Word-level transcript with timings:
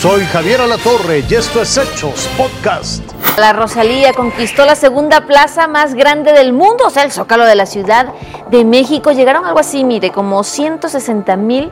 Soy 0.00 0.24
Javier 0.24 0.62
Alatorre 0.62 1.22
y 1.28 1.34
esto 1.34 1.60
es 1.60 1.76
Hechos 1.76 2.26
Podcast. 2.38 3.02
La 3.36 3.52
Rosalía 3.52 4.14
conquistó 4.14 4.64
la 4.64 4.74
segunda 4.74 5.26
plaza 5.26 5.68
más 5.68 5.92
grande 5.92 6.32
del 6.32 6.54
mundo, 6.54 6.86
o 6.86 6.90
sea, 6.90 7.02
el 7.02 7.12
zócalo 7.12 7.44
de 7.44 7.54
la 7.54 7.66
Ciudad 7.66 8.14
de 8.50 8.64
México. 8.64 9.12
Llegaron 9.12 9.44
algo 9.44 9.58
así, 9.58 9.84
mire, 9.84 10.10
como 10.10 10.42
160 10.42 11.36
mil 11.36 11.70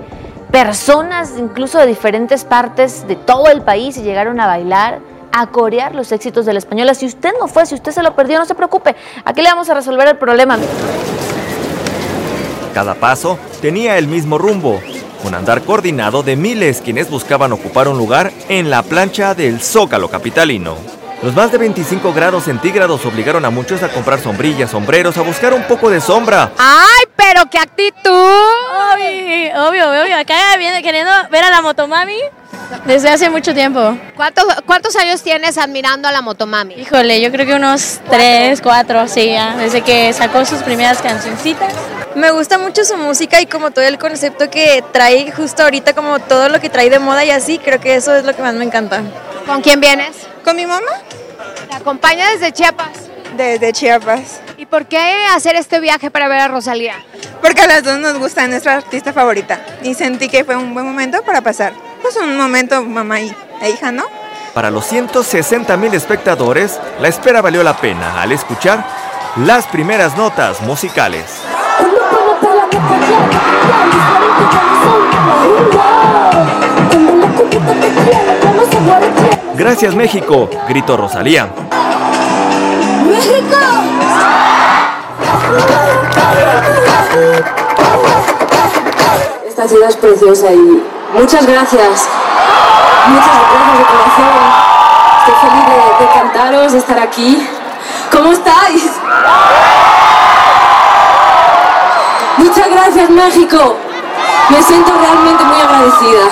personas, 0.51 1.37
incluso 1.38 1.79
de 1.79 1.87
diferentes 1.87 2.45
partes 2.45 3.09
de 3.09 3.17
todo 3.17 3.46
el 3.46 3.62
país, 3.62 3.96
y 3.96 4.02
llegaron 4.02 4.38
a 4.40 4.46
bailar 4.46 5.00
a 5.32 5.46
corear 5.46 5.95
los 5.95 6.12
éxitos 6.12 6.45
de 6.45 6.52
la 6.52 6.58
española. 6.58 6.92
Si 6.92 7.06
usted 7.06 7.32
no 7.40 7.48
fue, 7.48 7.64
si 7.64 7.76
usted 7.76 7.92
se 7.92 8.02
lo 8.02 8.14
perdió, 8.14 8.38
no 8.38 8.45
se 8.45 8.54
preocupe. 8.54 8.95
Aquí 9.24 9.40
le 9.40 9.48
vamos 9.48 9.70
a 9.70 9.74
resolver 9.74 10.06
el 10.06 10.18
problema. 10.18 10.58
Cada 12.74 12.95
paso 12.95 13.38
tenía 13.62 13.96
el 13.96 14.06
mismo 14.06 14.36
rumbo, 14.36 14.82
un 15.25 15.35
andar 15.35 15.62
coordinado 15.62 16.23
de 16.23 16.37
miles 16.37 16.80
quienes 16.80 17.11
buscaban 17.11 17.53
ocupar 17.53 17.89
un 17.89 17.98
lugar 17.98 18.32
en 18.48 18.71
la 18.71 18.82
plancha 18.82 19.34
del 19.34 19.61
Zócalo 19.61 20.09
capitalino. 20.09 20.77
Los 21.23 21.34
más 21.34 21.51
de 21.51 21.59
25 21.59 22.12
grados 22.12 22.45
centígrados 22.45 23.05
obligaron 23.05 23.45
a 23.45 23.51
muchos 23.51 23.83
a 23.83 23.89
comprar 23.89 24.20
sombrillas, 24.20 24.70
sombreros, 24.70 25.16
a 25.16 25.23
buscar 25.23 25.52
un 25.52 25.65
poco 25.65 25.91
de 25.91 26.01
sombra. 26.01 26.52
¡Ay, 26.59 27.06
pero 27.16 27.42
qué 27.51 27.59
actitud! 27.59 28.58
Obvio, 29.28 29.91
obvio, 29.91 30.02
obvio. 30.05 30.16
Acá 30.16 30.56
viene 30.56 30.82
queriendo 30.82 31.10
ver 31.30 31.45
a 31.45 31.50
la 31.50 31.60
motomami 31.60 32.19
desde 32.86 33.10
hace 33.10 33.28
mucho 33.28 33.52
tiempo. 33.52 33.95
¿Cuántos, 34.16 34.45
¿Cuántos 34.64 34.96
años 34.96 35.23
tienes 35.23 35.59
admirando 35.59 36.09
a 36.09 36.12
la 36.12 36.23
motomami? 36.23 36.74
Híjole, 36.74 37.20
yo 37.20 37.30
creo 37.30 37.45
que 37.45 37.55
unos 37.55 38.00
3, 38.09 38.59
4, 38.62 39.06
sí, 39.06 39.33
ya, 39.33 39.55
desde 39.56 39.83
que 39.83 40.14
sacó 40.14 40.46
sus 40.46 40.62
primeras 40.62 41.02
cancioncitas. 41.02 41.74
Me 42.14 42.30
gusta 42.30 42.56
mucho 42.56 42.84
su 42.84 42.96
música 42.96 43.38
y 43.42 43.46
como 43.46 43.70
todo 43.70 43.84
el 43.84 43.98
concepto 43.98 44.48
que 44.48 44.83
trae 44.92 45.30
justo 45.30 45.62
ahorita, 45.62 45.92
como 45.92 46.20
todo 46.20 46.48
lo 46.48 46.58
que 46.58 46.70
trae 46.70 46.88
de 46.88 46.98
moda 46.98 47.22
y 47.22 47.30
así, 47.30 47.58
creo 47.58 47.80
que 47.80 47.97
eso 47.97 48.14
es 48.16 48.24
lo 48.24 48.34
que 48.34 48.41
más 48.41 48.55
me 48.55 48.64
encanta. 48.64 49.02
¿Con 49.47 49.60
quién 49.60 49.78
vienes? 49.78 50.27
¿Con 50.42 50.56
mi 50.56 50.64
mamá? 50.64 51.02
¿Te 51.69 51.77
acompaña 51.77 52.31
desde 52.31 52.50
Chiapas? 52.53 53.10
Desde 53.36 53.75
Chiapas. 53.75 54.41
¿Y 54.56 54.64
por 54.64 54.86
qué 54.86 55.27
hacer 55.34 55.55
este 55.55 55.81
viaje 55.81 56.10
para 56.10 56.28
ver 56.28 56.41
a 56.41 56.48
Rosalía? 56.48 56.94
Porque 57.41 57.62
a 57.62 57.67
las 57.67 57.83
dos 57.83 57.98
nos 57.98 58.19
gusta, 58.19 58.44
es 58.44 58.50
nuestra 58.50 58.77
artista 58.77 59.12
favorita. 59.12 59.61
Y 59.83 59.94
sentí 59.94 60.28
que 60.28 60.44
fue 60.44 60.56
un 60.56 60.75
buen 60.75 60.86
momento 60.86 61.22
para 61.22 61.41
pasar. 61.41 61.72
Pues 62.03 62.17
un 62.17 62.36
momento 62.36 62.83
mamá 62.84 63.20
y 63.20 63.34
e 63.61 63.70
hija, 63.70 63.92
¿no? 63.92 64.05
Para 64.55 64.70
los 64.70 64.86
160 64.86 65.77
mil 65.77 65.94
espectadores, 65.94 66.81
la 67.00 67.09
espera 67.09 67.41
valió 67.41 67.62
la 67.62 67.77
pena 67.77 68.20
al 68.20 68.33
escuchar 68.33 68.84
las 69.36 69.66
primeras 69.66 70.16
notas 70.16 70.61
musicales. 70.62 71.25
Gracias 79.55 79.94
México, 79.94 80.48
gritó 80.69 80.97
Rosalía. 80.97 81.48
¡México! 83.11 83.56
Ciudad 89.69 89.91
es 89.91 89.97
preciosa 89.97 90.50
y 90.50 90.83
muchas 91.12 91.47
gracias. 91.47 92.08
Muchas 93.06 93.27
gracias 93.27 93.78
de 93.78 93.84
corazón. 93.84 94.38
Estoy 95.19 95.34
feliz 95.50 95.64
de, 95.66 96.06
de 96.06 96.12
cantaros, 96.14 96.72
de 96.72 96.78
estar 96.78 96.98
aquí. 96.98 97.47
¿Cómo 98.10 98.33
estáis? 98.33 98.91
Muchas 102.38 102.70
gracias 102.70 103.10
México. 103.10 103.77
Me 104.48 104.62
siento 104.62 104.91
realmente 105.02 105.44
muy 105.44 105.60
agradecida. 105.60 106.30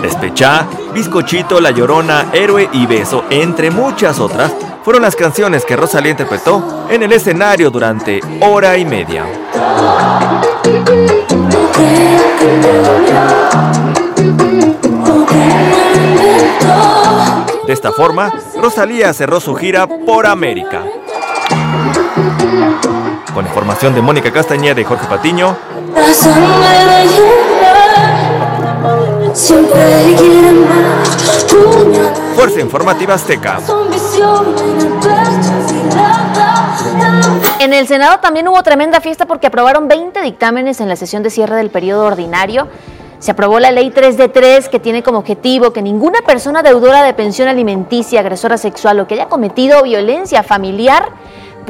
Despechá, 0.00 0.66
Bizcochito, 0.94 1.60
La 1.60 1.70
Llorona, 1.70 2.30
Héroe 2.32 2.70
y 2.72 2.86
Beso, 2.86 3.24
entre 3.28 3.70
muchas 3.70 4.20
otras, 4.20 4.52
fueron 4.82 5.02
las 5.02 5.16
canciones 5.16 5.64
que 5.64 5.76
Rosalía 5.76 6.12
interpretó 6.12 6.86
en 6.88 7.02
el 7.02 7.12
escenario 7.12 7.70
durante 7.70 8.20
hora 8.40 8.76
y 8.76 8.84
media. 8.84 9.24
De 17.66 17.72
esta 17.72 17.92
forma, 17.92 18.32
Rosalía 18.60 19.12
cerró 19.12 19.40
su 19.40 19.54
gira 19.54 19.86
por 19.86 20.26
América. 20.26 20.82
Con 23.32 23.46
información 23.46 23.94
de 23.94 24.02
Mónica 24.02 24.32
Castañeda 24.32 24.80
y 24.80 24.84
Jorge 24.84 25.06
Patiño, 25.06 25.56
Fuerza 32.34 32.60
Informativa 32.60 33.14
Azteca. 33.14 33.60
En 37.60 37.74
el 37.74 37.86
Senado 37.86 38.20
también 38.20 38.48
hubo 38.48 38.62
tremenda 38.62 39.00
fiesta 39.00 39.26
porque 39.26 39.46
aprobaron 39.46 39.86
20 39.86 40.20
dictámenes 40.22 40.80
en 40.80 40.88
la 40.88 40.96
sesión 40.96 41.22
de 41.22 41.30
cierre 41.30 41.56
del 41.56 41.70
periodo 41.70 42.06
ordinario. 42.06 42.68
Se 43.18 43.32
aprobó 43.32 43.60
la 43.60 43.70
ley 43.70 43.90
3 43.90 44.16
de 44.16 44.28
3 44.28 44.68
que 44.70 44.80
tiene 44.80 45.02
como 45.02 45.18
objetivo 45.18 45.72
que 45.72 45.82
ninguna 45.82 46.20
persona 46.22 46.62
deudora 46.62 47.02
de 47.02 47.12
pensión 47.12 47.48
alimenticia, 47.48 48.20
agresora 48.20 48.56
sexual 48.56 48.98
o 49.00 49.06
que 49.06 49.14
haya 49.14 49.28
cometido 49.28 49.82
violencia 49.82 50.42
familiar 50.42 51.10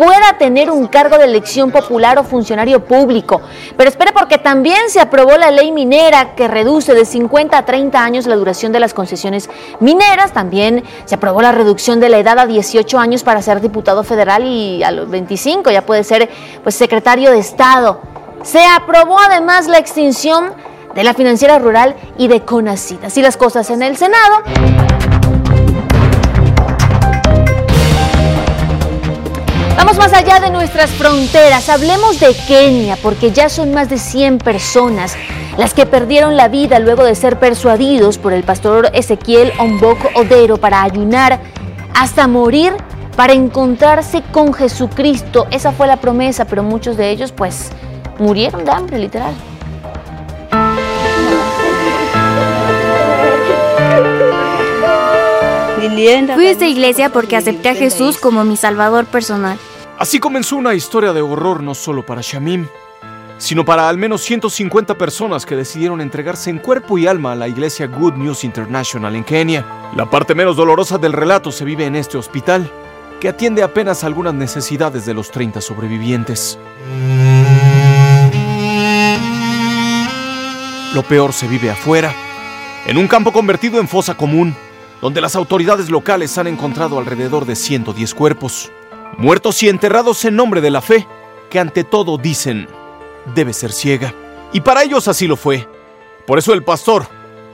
pueda 0.00 0.38
tener 0.38 0.70
un 0.70 0.86
cargo 0.86 1.18
de 1.18 1.24
elección 1.24 1.70
popular 1.70 2.18
o 2.18 2.24
funcionario 2.24 2.82
público. 2.82 3.42
Pero 3.76 3.90
espere 3.90 4.12
porque 4.12 4.38
también 4.38 4.88
se 4.88 4.98
aprobó 4.98 5.36
la 5.36 5.50
ley 5.50 5.72
minera 5.72 6.34
que 6.34 6.48
reduce 6.48 6.94
de 6.94 7.04
50 7.04 7.58
a 7.58 7.66
30 7.66 8.02
años 8.02 8.26
la 8.26 8.36
duración 8.36 8.72
de 8.72 8.80
las 8.80 8.94
concesiones 8.94 9.50
mineras. 9.78 10.32
También 10.32 10.84
se 11.04 11.16
aprobó 11.16 11.42
la 11.42 11.52
reducción 11.52 12.00
de 12.00 12.08
la 12.08 12.16
edad 12.16 12.38
a 12.38 12.46
18 12.46 12.98
años 12.98 13.22
para 13.22 13.42
ser 13.42 13.60
diputado 13.60 14.02
federal 14.02 14.46
y 14.46 14.82
a 14.82 14.90
los 14.90 15.10
25 15.10 15.70
ya 15.70 15.82
puede 15.82 16.02
ser 16.02 16.30
pues 16.62 16.74
secretario 16.76 17.30
de 17.30 17.38
Estado. 17.38 18.00
Se 18.42 18.64
aprobó 18.64 19.18
además 19.18 19.66
la 19.66 19.76
extinción 19.76 20.54
de 20.94 21.04
la 21.04 21.12
financiera 21.12 21.58
rural 21.58 21.94
y 22.16 22.28
de 22.28 22.40
CONACYT. 22.40 23.04
Así 23.04 23.20
las 23.20 23.36
cosas 23.36 23.68
en 23.68 23.82
el 23.82 23.98
Senado. 23.98 24.99
Vamos 29.82 29.96
más 29.96 30.12
allá 30.12 30.40
de 30.40 30.50
nuestras 30.50 30.90
fronteras, 30.90 31.70
hablemos 31.70 32.20
de 32.20 32.34
Kenia, 32.46 32.98
porque 33.02 33.32
ya 33.32 33.48
son 33.48 33.72
más 33.72 33.88
de 33.88 33.96
100 33.96 34.36
personas 34.36 35.16
las 35.56 35.72
que 35.72 35.86
perdieron 35.86 36.36
la 36.36 36.48
vida 36.48 36.78
luego 36.80 37.02
de 37.02 37.14
ser 37.14 37.38
persuadidos 37.38 38.18
por 38.18 38.34
el 38.34 38.42
pastor 38.42 38.90
Ezequiel 38.92 39.50
Omboko 39.58 40.10
Odero 40.14 40.58
para 40.58 40.82
ayunar 40.82 41.40
hasta 41.94 42.28
morir 42.28 42.74
para 43.16 43.32
encontrarse 43.32 44.22
con 44.30 44.52
Jesucristo. 44.52 45.46
Esa 45.50 45.72
fue 45.72 45.86
la 45.86 45.96
promesa, 45.96 46.44
pero 46.44 46.62
muchos 46.62 46.98
de 46.98 47.08
ellos 47.08 47.32
pues 47.32 47.70
murieron 48.18 48.66
de 48.66 48.70
hambre, 48.72 48.98
literal. 48.98 49.32
Fui 56.34 56.46
a 56.46 56.50
esta 56.50 56.66
iglesia 56.66 57.08
porque 57.08 57.36
acepté 57.36 57.70
a 57.70 57.74
Jesús 57.74 58.18
como 58.18 58.44
mi 58.44 58.58
salvador 58.58 59.06
personal. 59.06 59.58
Así 60.00 60.18
comenzó 60.18 60.56
una 60.56 60.72
historia 60.72 61.12
de 61.12 61.20
horror 61.20 61.62
no 61.62 61.74
solo 61.74 62.06
para 62.06 62.22
Shamim, 62.22 62.66
sino 63.36 63.66
para 63.66 63.86
al 63.86 63.98
menos 63.98 64.22
150 64.22 64.96
personas 64.96 65.44
que 65.44 65.56
decidieron 65.56 66.00
entregarse 66.00 66.48
en 66.48 66.56
cuerpo 66.56 66.96
y 66.96 67.06
alma 67.06 67.32
a 67.32 67.36
la 67.36 67.48
iglesia 67.48 67.86
Good 67.86 68.14
News 68.14 68.42
International 68.42 69.14
en 69.14 69.24
Kenia. 69.24 69.90
La 69.94 70.08
parte 70.08 70.34
menos 70.34 70.56
dolorosa 70.56 70.96
del 70.96 71.12
relato 71.12 71.52
se 71.52 71.66
vive 71.66 71.84
en 71.84 71.96
este 71.96 72.16
hospital, 72.16 72.72
que 73.20 73.28
atiende 73.28 73.62
apenas 73.62 74.02
algunas 74.02 74.32
necesidades 74.32 75.04
de 75.04 75.12
los 75.12 75.30
30 75.30 75.60
sobrevivientes. 75.60 76.58
Lo 80.94 81.02
peor 81.02 81.34
se 81.34 81.46
vive 81.46 81.70
afuera, 81.70 82.14
en 82.86 82.96
un 82.96 83.06
campo 83.06 83.34
convertido 83.34 83.78
en 83.78 83.86
fosa 83.86 84.16
común, 84.16 84.56
donde 85.02 85.20
las 85.20 85.36
autoridades 85.36 85.90
locales 85.90 86.38
han 86.38 86.46
encontrado 86.46 86.98
alrededor 86.98 87.44
de 87.44 87.54
110 87.54 88.14
cuerpos, 88.14 88.72
muertos 89.18 89.62
y 89.62 89.68
enterrados 89.68 90.24
en 90.24 90.36
nombre 90.36 90.60
de 90.60 90.70
la 90.70 90.80
fe, 90.80 91.06
que 91.50 91.58
ante 91.58 91.84
todo 91.84 92.18
dicen 92.18 92.68
debe 93.34 93.52
ser 93.52 93.72
ciega. 93.72 94.14
Y 94.52 94.60
para 94.60 94.82
ellos 94.82 95.08
así 95.08 95.26
lo 95.26 95.36
fue. 95.36 95.68
Por 96.26 96.38
eso 96.38 96.52
el 96.52 96.62
pastor, 96.62 97.06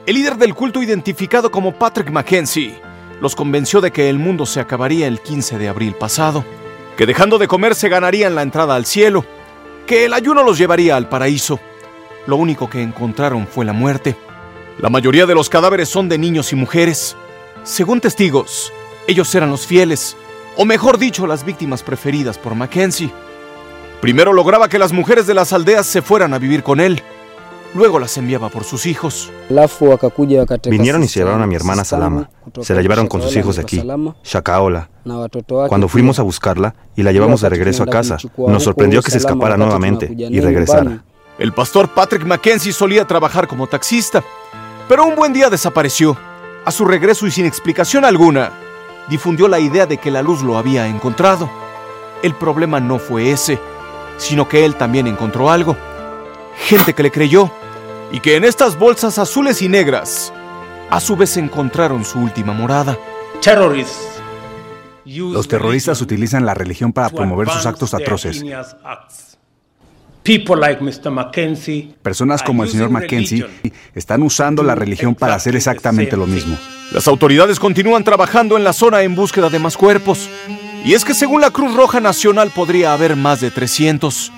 el 0.07 0.15
líder 0.15 0.37
del 0.37 0.55
culto 0.55 0.83
identificado 0.83 1.51
como 1.51 1.79
Patrick 1.79 2.11
Mackenzie, 2.11 2.81
los 3.21 3.35
convenció 3.35 3.81
de 3.81 3.91
que 3.91 4.09
el 4.09 4.19
mundo 4.19 4.47
se 4.47 4.61
acabaría 4.61 5.07
el 5.07 5.21
15 5.21 5.59
de 5.59 5.69
abril 5.69 5.95
pasado, 5.95 6.45
que 6.97 7.07
dejando 7.07 7.39
de 7.39 7.49
comer 7.49 7.75
se 7.75 7.89
ganarían 7.89 8.35
la 8.35 8.43
entrada 8.43 8.75
al 8.75 8.87
cielo, 8.87 9.25
que 9.87 10.05
el 10.05 10.13
ayuno 10.13 10.43
los 10.43 10.59
llevaría 10.59 10.97
al 10.97 11.09
paraíso. 11.09 11.61
Lo 12.27 12.37
único 12.37 12.69
que 12.69 12.83
encontraron 12.83 13.47
fue 13.47 13.65
la 13.65 13.73
muerte. 13.73 14.17
La 14.79 14.91
mayoría 14.91 15.27
de 15.27 15.35
los 15.35 15.49
cadáveres 15.49 15.89
son 15.89 16.09
de 16.09 16.19
niños 16.19 16.53
y 16.53 16.57
mujeres. 16.57 17.17
Según 17.63 18.01
testigos, 18.01 18.73
ellos 19.07 19.35
eran 19.35 19.51
los 19.51 19.67
fieles, 19.67 20.17
o 20.57 20.65
mejor 20.65 20.99
dicho, 20.99 21.27
las 21.27 21.45
víctimas 21.45 21.83
preferidas 21.83 22.39
por 22.39 22.55
Mackenzie. 22.55 23.11
Primero 24.01 24.33
lograba 24.33 24.69
que 24.69 24.79
las 24.79 24.93
mujeres 24.93 25.27
de 25.27 25.35
las 25.35 25.53
aldeas 25.53 25.87
se 25.87 26.03
fueran 26.03 26.35
a 26.35 26.39
vivir 26.39 26.63
con 26.63 26.81
él. 26.81 27.03
luego 27.75 27.99
las 27.99 28.17
enviaba 28.17 28.49
por 28.49 28.65
sus 28.65 28.87
hijos. 28.87 29.31
Vinieron 30.71 31.03
y 31.03 31.09
se 31.09 31.21
llevaron 31.21 31.43
a 31.43 31.47
mi 31.47 31.55
hermana 31.57 31.85
Salama. 31.85 32.31
Se 32.63 32.75
la 32.75 32.81
llevaron 32.81 33.07
con 33.07 33.21
sus 33.21 33.37
hijos 33.37 33.57
de 33.57 33.63
aquí, 33.63 33.83
Shakaola. 34.25 34.89
Cuando 35.69 35.89
fuimos 35.89 36.19
a 36.19 36.23
buscarla 36.23 36.75
y 36.95 37.03
la 37.03 37.13
llevamos 37.13 37.43
de 37.43 37.49
regreso 37.51 37.83
a 37.83 37.87
casa, 37.87 38.17
nos 38.37 38.63
sorprendió 38.63 39.03
que 39.03 39.11
se 39.11 39.19
escapara 39.19 39.57
nuevamente 39.57 40.11
y 40.17 40.41
regresara. 40.41 41.05
El 41.39 41.53
pastor 41.53 41.89
Patrick 41.89 42.25
Mackenzie 42.25 42.73
solía 42.73 43.05
trabajar 43.05 43.47
como 43.47 43.67
taxista, 43.67 44.25
pero 44.89 45.05
un 45.05 45.15
buen 45.15 45.35
día 45.35 45.51
desapareció. 45.51 46.17
A 46.65 46.71
su 46.71 46.85
regreso 46.85 47.27
y 47.27 47.31
sin 47.31 47.45
explicación 47.47 48.05
alguna, 48.05 48.51
difundió 49.09 49.49
la 49.49 49.61
idea 49.61 49.87
de 49.87 49.99
que 49.99 50.11
la 50.11 50.23
luz 50.23 50.43
lo 50.43 50.59
había 50.59 50.87
encontrado. 50.87 51.51
El 52.23 52.35
problema 52.35 52.81
no 52.81 52.99
fue 52.99 53.31
ese, 53.31 53.59
sino 54.19 54.49
que 54.49 54.65
él 54.65 54.75
también 54.75 55.07
encontró 55.07 55.51
algo. 55.51 55.77
Gente 56.67 56.95
que 56.95 57.03
le 57.03 57.11
creyó 57.11 57.51
y 58.11 58.21
que 58.21 58.37
en 58.37 58.45
estas 58.45 58.79
bolsas 58.79 59.19
azules 59.19 59.63
y 59.63 59.69
negras 59.69 60.33
a 60.91 61.01
su 61.01 61.17
vez 61.17 61.37
encontraron 61.37 62.05
su 62.05 62.19
última 62.19 62.53
morada. 62.53 62.97
Los 65.05 65.47
terroristas 65.47 66.01
utilizan 66.01 66.45
la 66.47 66.55
religión 66.55 66.93
para 66.93 67.11
promover 67.11 67.49
sus 67.49 67.67
actos 67.67 67.95
atroces. 67.95 68.43
Personas 72.03 72.43
como 72.43 72.65
el 72.65 72.69
señor 72.69 72.91
Mackenzie 72.91 73.47
están 73.95 74.23
usando 74.23 74.65
la 74.65 74.75
religión 74.75 75.15
para 75.15 75.37
hacer 75.37 75.55
exactamente 75.55 76.17
lo 76.17 76.27
mismo. 76.27 76.59
Las 76.91 77.07
autoridades 77.07 77.61
continúan 77.61 78.03
trabajando 78.03 78.57
en 78.57 78.65
la 78.65 78.73
zona 78.73 79.03
en 79.03 79.15
búsqueda 79.15 79.51
de 79.51 79.61
más 79.61 79.77
cuerpos. 79.77 80.29
Y 80.85 80.95
es 80.95 81.05
que 81.05 81.15
según 81.15 81.41
la 81.41 81.51
Cruz 81.51 81.75
Roja 81.75 82.01
Nacional 82.01 82.51
podría 82.55 82.93
haber 82.93 83.15
más 83.15 83.41
de 83.41 83.51
300. 83.53 84.33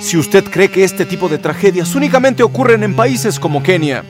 Si 0.00 0.16
usted 0.16 0.44
cree 0.44 0.70
que 0.70 0.82
este 0.82 1.04
tipo 1.04 1.28
de 1.28 1.38
tragedias 1.38 1.94
únicamente 1.94 2.42
ocurren 2.42 2.82
en 2.82 2.96
países 2.96 3.38
como 3.38 3.62
Kenia, 3.62 4.04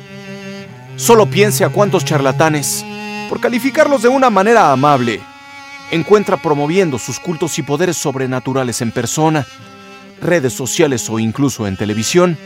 solo 0.96 1.26
piense 1.26 1.64
a 1.64 1.68
cuántos 1.68 2.04
charlatanes, 2.04 2.84
por 3.28 3.40
calificarlos 3.40 4.02
de 4.02 4.08
una 4.08 4.30
manera 4.30 4.72
amable, 4.72 5.20
encuentra 5.90 6.36
promoviendo 6.36 6.98
sus 6.98 7.20
cultos 7.20 7.58
y 7.58 7.62
poderes 7.62 7.96
sobrenaturales 7.96 8.80
en 8.80 8.92
persona, 8.92 9.46
redes 10.20 10.52
sociales 10.52 11.08
o 11.10 11.18
incluso 11.18 11.66
en 11.66 11.76
televisión. 11.76 12.38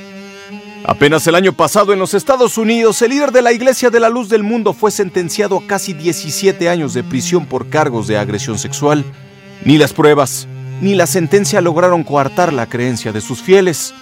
Apenas 0.85 1.27
el 1.27 1.35
año 1.35 1.53
pasado 1.53 1.93
en 1.93 1.99
los 1.99 2.15
Estados 2.15 2.57
Unidos, 2.57 3.03
el 3.03 3.11
líder 3.11 3.33
de 3.33 3.43
la 3.43 3.53
Iglesia 3.53 3.91
de 3.91 4.01
la 4.01 4.09
Luz 4.09 4.29
del 4.29 4.43
Mundo 4.43 4.73
fue 4.73 4.91
sentenciado 4.91 5.59
a 5.59 5.67
casi 5.67 5.93
17 5.93 6.69
años 6.69 6.95
de 6.95 7.05
prisión 7.05 7.47
por 7.47 7.69
cargos 7.69 8.07
de 8.07 8.17
agresión 8.17 8.59
sexual. 8.59 9.05
Ni 9.65 9.77
las 9.77 9.93
pruebas, 9.93 10.49
ni 10.81 10.95
la 10.95 11.07
sentencia 11.07 11.61
lograron 11.61 12.03
coartar 12.03 12.53
la 12.53 12.67
creencia 12.67 13.13
de 13.13 13.21
sus 13.21 13.43
fieles. 13.43 13.93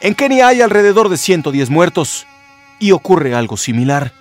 En 0.00 0.14
Kenia 0.14 0.48
hay 0.48 0.62
alrededor 0.62 1.10
de 1.10 1.18
110 1.18 1.68
muertos 1.68 2.26
y 2.78 2.92
ocurre 2.92 3.34
algo 3.34 3.56
similar. 3.56 4.12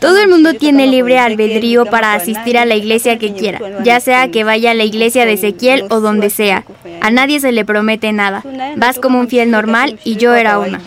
Todo 0.00 0.18
el 0.18 0.28
mundo 0.28 0.54
tiene 0.54 0.86
libre 0.86 1.18
albedrío 1.18 1.86
para 1.86 2.14
asistir 2.14 2.58
a 2.58 2.64
la 2.64 2.74
iglesia 2.74 3.18
que 3.18 3.32
quiera, 3.32 3.60
ya 3.82 4.00
sea 4.00 4.30
que 4.30 4.44
vaya 4.44 4.70
a 4.70 4.74
la 4.74 4.84
iglesia 4.84 5.26
de 5.26 5.34
Ezequiel 5.34 5.86
o 5.90 6.00
donde 6.00 6.30
sea. 6.30 6.64
A 7.00 7.10
nadie 7.10 7.40
se 7.40 7.52
le 7.52 7.64
promete 7.64 8.12
nada. 8.12 8.42
Vas 8.76 8.98
como 8.98 9.18
un 9.18 9.28
fiel 9.28 9.50
normal 9.50 9.98
y 10.04 10.16
yo 10.16 10.34
era 10.34 10.58
una. 10.58 10.80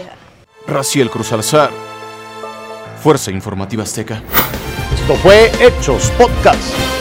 Raciel 0.68 1.10
Cruz 1.10 1.32
Alzar, 1.32 1.72
Fuerza 3.02 3.32
Informativa 3.32 3.84
Azteca. 3.84 4.22
Esto 4.96 5.16
fue 5.16 5.52
Hechos 5.60 6.12
Podcast. 6.18 6.93